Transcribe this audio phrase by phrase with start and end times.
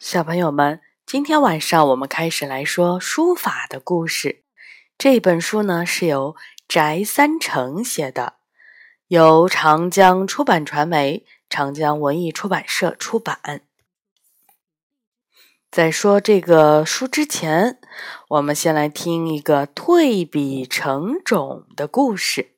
[0.00, 4.42] 小朋友们，今天晚上我们开始来说书法的故事。
[4.96, 6.34] 这本书呢是由
[6.66, 8.36] 翟三成写的，
[9.08, 13.60] 由长江出版传媒、长江文艺出版社出版。
[15.70, 17.78] 在说这个书之前，
[18.30, 22.52] 我们先来听一个退笔成种的故事。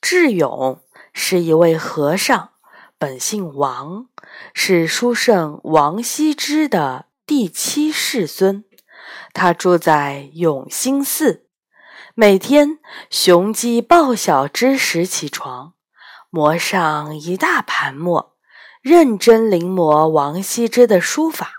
[0.00, 0.80] 智勇
[1.12, 2.52] 是一位和尚。
[2.98, 4.08] 本姓王，
[4.54, 8.64] 是书圣王羲之的第七世孙。
[9.34, 11.44] 他住在永兴寺，
[12.14, 12.78] 每天
[13.10, 15.74] 雄鸡报晓之时起床，
[16.30, 18.34] 磨上一大盘墨，
[18.80, 21.52] 认真临摹王羲之的书法，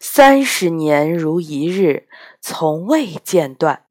[0.00, 2.08] 三十年如一日，
[2.40, 3.84] 从未间断。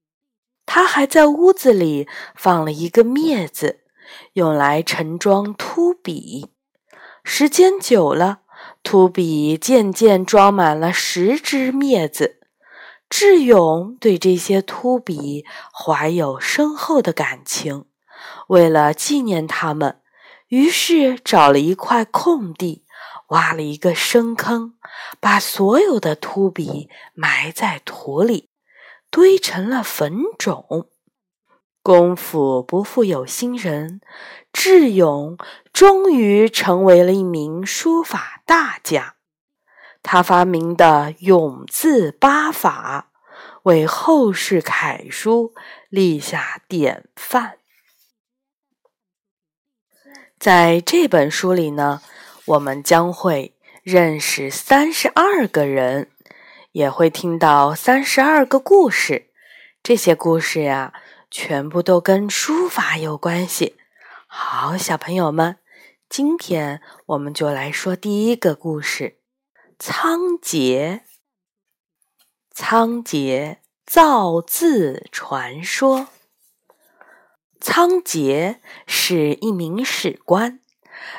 [0.66, 3.82] 他还在屋子里放了一个镊子，
[4.34, 6.50] 用来盛装秃笔。
[7.32, 8.40] 时间久了，
[8.82, 12.40] 秃笔渐渐装满了十只镊子。
[13.08, 17.86] 智勇对这些秃笔怀有深厚的感情，
[18.48, 20.02] 为了纪念他们，
[20.48, 22.84] 于是找了一块空地，
[23.28, 24.74] 挖了一个深坑，
[25.20, 28.50] 把所有的秃笔埋在土里，
[29.12, 30.88] 堆成了坟冢。
[31.82, 34.02] 功夫不负有心人，
[34.52, 35.38] 智勇
[35.72, 39.16] 终于成为了一名书法大家。
[40.04, 43.12] 他发明的永字八法，
[43.64, 45.54] 为后世楷书
[45.90, 47.58] 立下典范。
[50.38, 52.02] 在这本书里呢，
[52.46, 56.10] 我们将会认识三十二个人，
[56.74, 59.30] 也会听到三十二个故事。
[59.82, 60.94] 这些故事呀。
[61.32, 63.76] 全部都跟书法有关系。
[64.28, 65.58] 好，小朋友们，
[66.10, 69.20] 今天我们就来说第一个故事：
[69.78, 71.02] 仓颉。
[72.52, 76.08] 仓颉造字传说。
[77.62, 78.58] 仓颉
[78.88, 80.60] 是一名史官，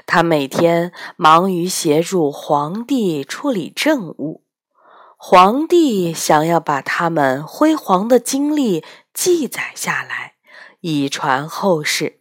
[0.06, 4.44] 他每天忙于协助皇帝处理政务。
[5.16, 8.82] 皇帝想要把他们辉煌的经历
[9.12, 10.34] 记载下来，
[10.80, 12.20] 以传后世。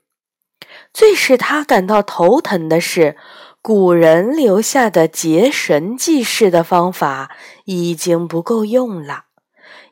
[0.94, 3.18] 最使他感到头疼的是，
[3.62, 7.36] 古人留下的结绳记事的方法
[7.66, 9.26] 已经不够用了，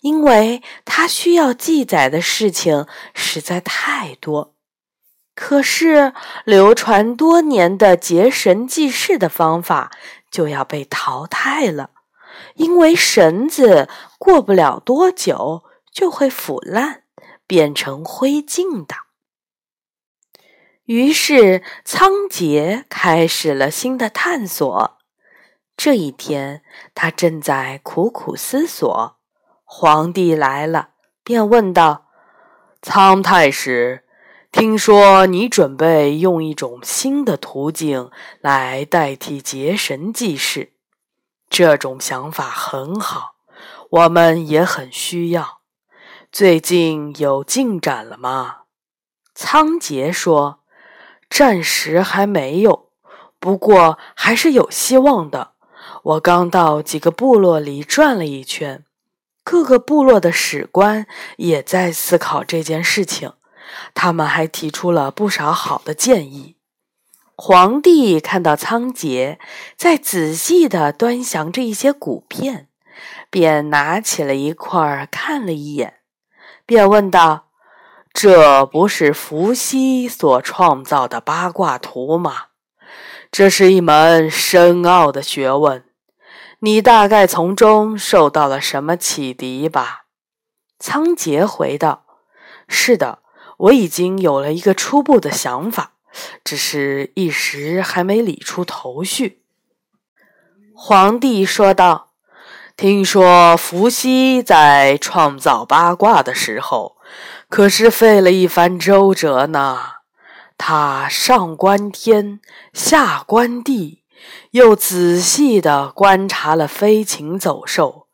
[0.01, 4.55] 因为他需要记载的事情实在太多。
[5.35, 6.13] 可是，
[6.45, 9.91] 流传多年的结绳记事的方法
[10.31, 11.91] 就要被淘汰了。
[12.55, 13.87] 因为绳子
[14.17, 15.63] 过不了多久
[15.97, 17.05] 就会腐烂，
[17.47, 18.97] 变成灰烬的。
[20.85, 24.99] 于是仓颉开始了新的探索。
[25.75, 26.61] 这一天，
[26.93, 29.17] 他正在苦苦思索，
[29.63, 30.89] 皇帝来了，
[31.23, 32.05] 便问道
[32.83, 34.03] ：“仓太史，
[34.51, 40.73] 听说你准备用一种新的途径来代替结绳记事。”
[41.49, 43.37] 这种想法很好，
[43.89, 45.56] 我们也很需要。
[46.31, 48.57] 最近有进展了吗？
[49.33, 50.59] 仓颉说
[51.29, 52.89] ：“暂时还没有，
[53.39, 55.53] 不过还是有希望的。
[56.03, 58.83] 我刚到几个部落里转了一圈，
[59.43, 63.33] 各个部落的史官也在思考这件事情，
[63.93, 66.55] 他们还提出了不少好的建议。”
[67.39, 69.37] 皇帝看到仓颉
[69.75, 72.67] 在仔细地端详着一些骨片，
[73.29, 75.96] 便拿起了一块看了一眼，
[76.67, 77.47] 便问道
[78.13, 82.47] ：“这不是伏羲所创造的八卦图吗？
[83.31, 85.85] 这是一门深奥的学问，
[86.59, 90.03] 你大概从中受到了什么启迪吧？”
[90.77, 92.05] 仓颉回道
[92.69, 93.19] ：“是的，
[93.57, 95.93] 我已经有了一个初步的想法。”
[96.43, 99.43] 只是一时还没理出头绪。
[100.73, 102.06] 皇帝说道
[102.77, 106.97] ：“听说伏羲在创造八卦的时候，
[107.49, 109.79] 可是费了一番周折呢。
[110.59, 112.39] 他上观天，
[112.73, 114.03] 下观地，
[114.51, 118.05] 又仔细地观察了飞禽走兽，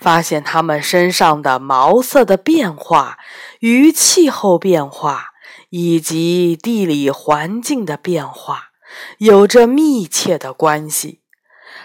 [0.00, 3.18] 发现它们身上的毛色的变化
[3.60, 5.26] 与气候变化。”
[5.70, 8.70] 以及地理环境的变化
[9.18, 11.20] 有着密切的关系。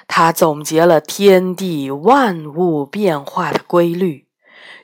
[0.08, 4.28] 他总结了天地万物变化的规律，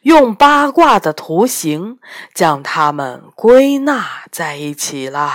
[0.02, 2.00] 用八卦的图形
[2.34, 5.30] 将它们归纳在一起了。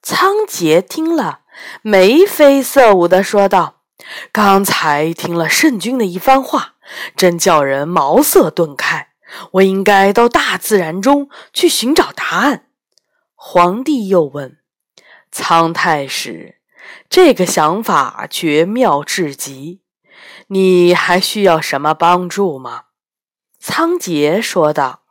[0.00, 1.40] 仓颉听了，
[1.82, 3.82] 眉飞色舞地说道
[4.32, 6.74] ：“刚才听了圣君的一番话，
[7.16, 9.08] 真叫人茅塞顿开。
[9.52, 12.66] 我应该到大自然中去寻找答案。”
[13.34, 14.58] 皇帝又问
[15.30, 16.57] ：“苍太史，
[17.08, 19.80] 这个想法绝妙至极，
[20.48, 22.84] 你还需要什么帮助吗？”
[23.58, 25.02] 仓颉说道：“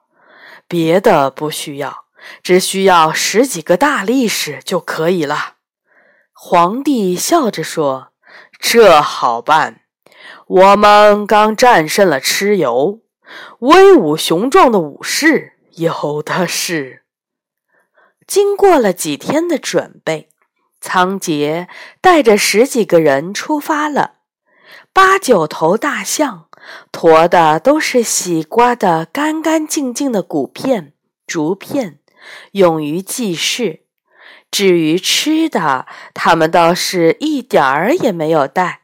[0.68, 2.06] 别的不需要，
[2.42, 5.56] 只需要十几个大力士就可以了。”
[6.34, 8.14] 皇帝笑着说
[8.60, 9.82] ：“这好办，
[10.48, 13.02] 我们刚战胜了蚩尤，
[13.60, 17.04] 威武雄壮的武士有的是。”
[18.28, 20.30] 经过了几天的准备，
[20.80, 21.68] 仓颉
[22.02, 24.16] 带着十几个人出发了。
[24.94, 26.48] 八九头大象，
[26.92, 30.94] 驮的都是洗刮的干干净净的骨片、
[31.26, 32.00] 竹片，
[32.52, 33.82] 用于祭祀。
[34.50, 38.82] 至于吃的，他们倒是一点儿也没有带。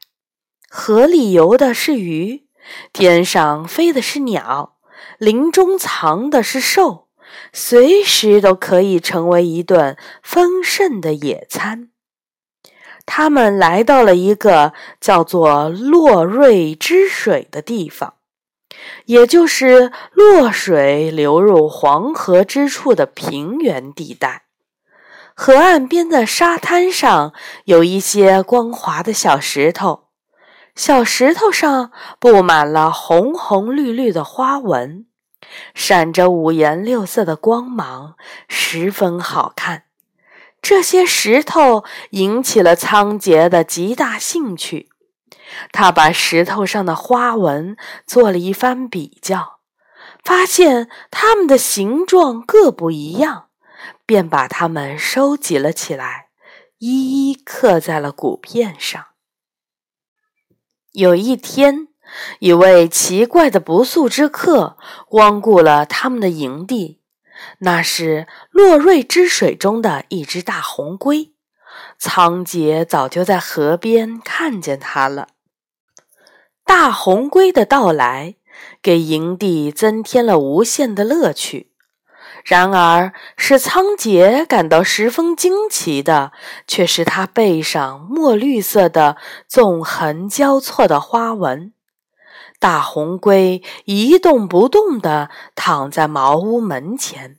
[0.70, 2.48] 河里游的是鱼，
[2.92, 4.78] 天上飞的是鸟，
[5.18, 7.03] 林中藏的是兽，
[7.52, 11.90] 随时都可以成为一顿丰盛的野餐。
[13.06, 18.14] 他们来到了一个叫做洛瑞之水的地方，
[19.06, 24.44] 也就是洛水流入黄河之处的平原地带。
[25.36, 27.34] 河岸边的沙滩上
[27.66, 30.04] 有一些光滑的小石头，
[30.76, 35.08] 小石头上布满了红红绿绿的花纹，
[35.74, 38.16] 闪着五颜六色的光芒，
[38.48, 39.86] 十分好看。
[40.62, 44.90] 这些石头引起了仓颉的极大兴趣，
[45.72, 47.76] 他把石头上的花纹
[48.08, 49.60] 做了一番比较，
[50.24, 53.50] 发现它们的形状各不一样，
[54.06, 56.30] 便把它们收集了起来，
[56.78, 59.08] 一一刻在了骨片上。
[60.94, 61.90] 有一天，
[62.40, 64.78] 一位奇怪的不速之客
[65.08, 67.00] 光顾了他们的营地。
[67.60, 71.34] 那是洛瑞之水中的一只大红龟，
[71.98, 75.30] 仓颉早就在河边看见它了。
[76.64, 78.36] 大红龟的到来
[78.82, 81.72] 给营地增添了无限的乐趣。
[82.46, 86.32] 然而，使仓颉感到十分惊奇的，
[86.68, 89.18] 却是它背上墨绿色的
[89.48, 91.74] 纵横交错的花纹。
[92.64, 97.38] 大红龟一动不动地躺在茅屋门前，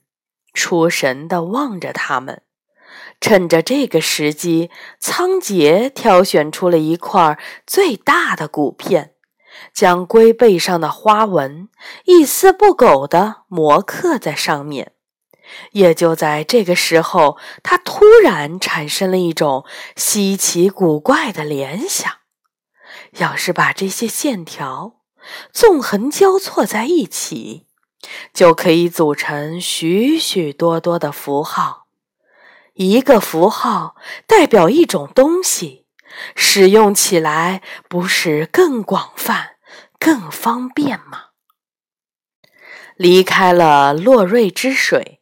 [0.52, 2.42] 出神地望着他们。
[3.22, 9.14] 趁着这个时机，仓颉挑选出了一块最大的骨片，
[9.72, 11.70] 将龟背上的花纹
[12.04, 14.92] 一丝不苟地磨刻在上面。
[15.72, 19.64] 也就在这个时候，他突然产生了一种
[19.96, 22.12] 稀奇古怪的联想：
[23.12, 24.96] 要是把这些线条……
[25.52, 27.66] 纵横交错在一起，
[28.32, 31.86] 就可以组成许许多多的符号。
[32.74, 33.94] 一个符号
[34.26, 35.86] 代表一种东西，
[36.34, 39.56] 使用起来不是更广泛、
[39.98, 41.26] 更方便吗？
[42.96, 45.20] 离开了洛瑞之水，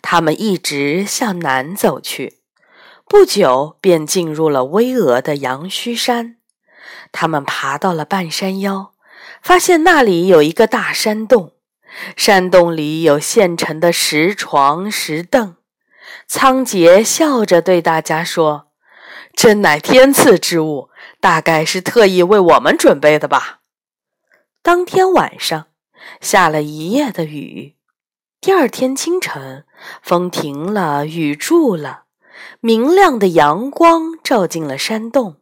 [0.00, 2.40] 他们一直向南走去，
[3.06, 6.38] 不久便进入了巍峨的阳虚山。
[7.12, 8.93] 他们爬到了半山腰。
[9.44, 11.52] 发现那里有一个大山洞，
[12.16, 15.56] 山洞里有现成的石床、石凳。
[16.26, 18.68] 仓颉笑着对大家说
[19.36, 20.88] ：“真乃天赐之物，
[21.20, 23.60] 大概是特意为我们准备的吧。”
[24.64, 25.66] 当天晚上
[26.22, 27.76] 下了一夜的雨，
[28.40, 29.66] 第二天清晨，
[30.02, 32.04] 风停了，雨住了，
[32.60, 35.36] 明亮的阳光照进了山洞。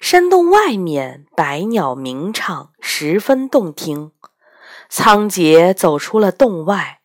[0.00, 4.12] 山洞外面百鸟鸣唱，十分动听。
[4.88, 7.00] 仓颉走出了洞外，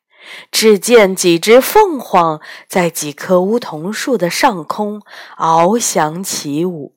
[0.51, 5.01] 只见几只凤凰在几棵梧桐树的上空
[5.37, 6.95] 翱翔起舞，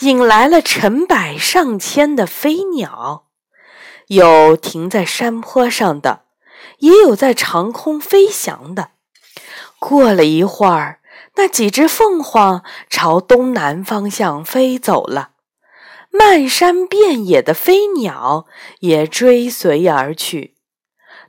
[0.00, 3.26] 引来了成百上千的飞鸟，
[4.06, 6.22] 有停在山坡上的，
[6.78, 8.90] 也有在长空飞翔的。
[9.78, 11.00] 过了一会儿。
[11.36, 15.30] 那几只凤凰朝东南方向飞走了，
[16.10, 18.46] 漫山遍野的飞鸟
[18.80, 20.56] 也追随而去。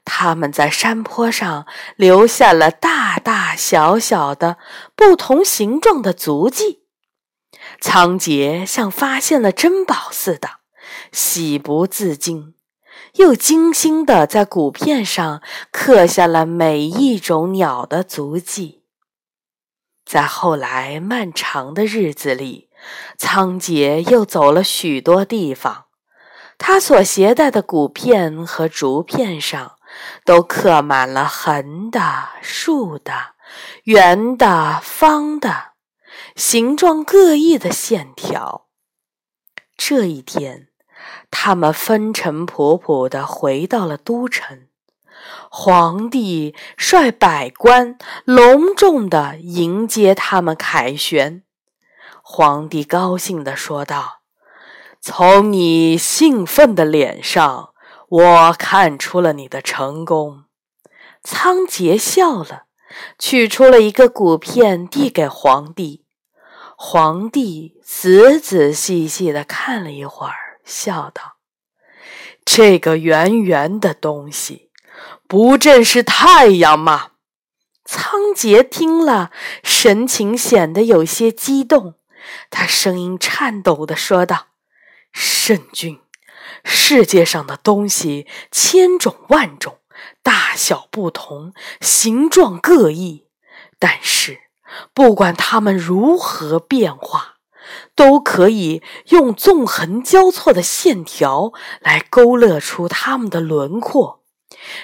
[0.05, 4.57] 它们在山坡上留下了大大小小的
[4.95, 6.83] 不同形状的足迹。
[7.81, 10.61] 仓颉像发现了珍宝似的，
[11.11, 12.55] 喜不自禁，
[13.15, 18.76] 又精心地在骨片上刻下了每一种鸟的足迹。
[20.07, 22.69] 在后来漫长的日子里，
[23.17, 25.87] 仓颉又走了许多地方，
[26.57, 29.75] 他所携带的骨片和竹片上
[30.23, 33.33] 都刻满了横的、竖的、
[33.83, 35.73] 圆的、方的，
[36.37, 38.67] 形状各异的线条。
[39.75, 40.69] 这一天，
[41.29, 44.66] 他们风尘仆仆地回到了都城。
[45.49, 51.43] 皇帝率百官隆重地迎接他们凯旋。
[52.21, 54.21] 皇帝高兴地说道
[54.99, 57.69] ：“从你兴奋的脸上，
[58.09, 60.43] 我看出了你的成功。”
[61.23, 62.63] 仓颉笑了，
[63.17, 66.05] 取出了一个骨片递给皇帝。
[66.77, 71.37] 皇帝仔仔细细地看了一会儿，笑道
[72.45, 74.66] ：“这个圆圆的东西，
[75.27, 77.11] 不正是太阳吗？”
[77.85, 79.31] 仓颉听了，
[79.63, 81.95] 神情显得有些激动。
[82.49, 84.47] 他声音颤抖地说道
[85.13, 86.01] ：“圣君，
[86.65, 89.77] 世界上的东西千种万种，
[90.21, 93.27] 大小不同，形状各异。
[93.79, 94.41] 但是，
[94.93, 97.35] 不管它们如何变化，
[97.95, 104.25] 都可以用纵横交错的线条来勾勒出它们的轮廓。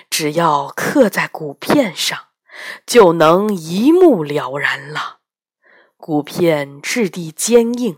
[0.09, 2.19] 只要刻在骨片上，
[2.85, 5.19] 就能一目了然了。”
[5.97, 7.97] 骨片质地坚硬，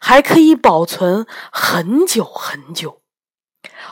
[0.00, 3.02] 还可以保存很久很久。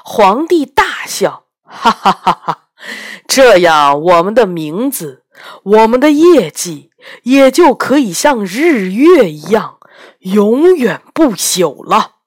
[0.05, 2.69] 皇帝大笑，哈哈哈哈！
[3.27, 5.25] 这样，我们的名字，
[5.65, 6.93] 我们的业绩，
[7.25, 9.79] 也就可以像日月一样，
[10.21, 12.19] 永远不朽了。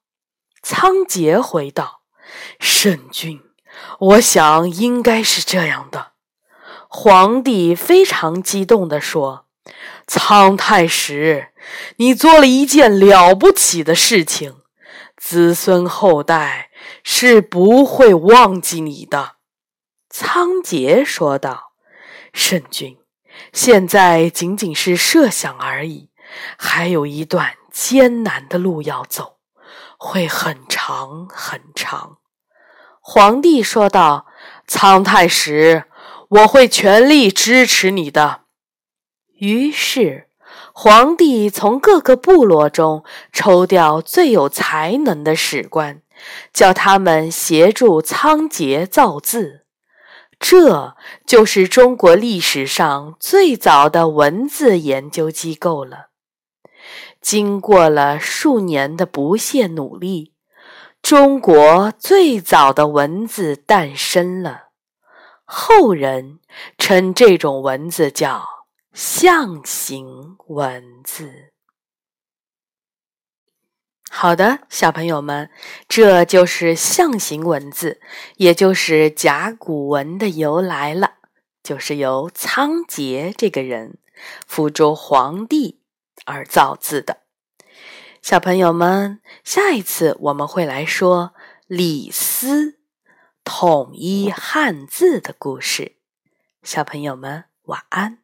[0.62, 2.02] 仓颉回道
[2.60, 3.40] ：“圣君，
[3.98, 6.12] 我想应该是这样的。”
[6.88, 9.46] 皇帝非常激动地说。
[10.08, 11.52] 苍太史，
[11.96, 14.56] 你做了一件了不起的事情，
[15.16, 16.70] 子孙后代
[17.04, 19.36] 是不会忘记你的。”
[20.10, 21.74] 仓颉说道
[22.34, 22.98] ，“圣君，
[23.52, 26.10] 现在仅仅是设想而已，
[26.58, 29.38] 还有一段艰难的路要走，
[29.96, 32.18] 会很长很长。”
[33.04, 34.26] 皇帝说道
[34.68, 35.86] ：“苍太史，
[36.28, 38.42] 我会全力支持你的。”
[39.38, 40.28] 于是，
[40.72, 46.00] 皇帝从各个部落中抽调最有才能的史官，
[46.52, 49.66] 叫他们协助仓颉造字。
[50.38, 50.94] 这
[51.26, 56.10] 就是中国历史上最早的文字研究机构了。
[57.20, 60.31] 经过了数年的不懈努力，
[61.02, 64.68] 中国最早的文字诞生了。
[65.44, 66.40] 后人
[66.78, 68.62] 称这种文字叫。
[68.94, 71.50] 象形文字，
[74.10, 75.48] 好的，小朋友们，
[75.88, 78.02] 这就是象形文字，
[78.36, 81.14] 也就是甲骨文的由来了，
[81.62, 83.96] 就是由仓颉这个人
[84.46, 85.80] 辅助皇帝
[86.26, 87.21] 而造字的。
[88.22, 91.34] 小朋友们，下一次我们会来说
[91.66, 92.78] 李斯
[93.42, 95.96] 统一汉字的故事。
[96.62, 98.21] 小朋友们，晚安。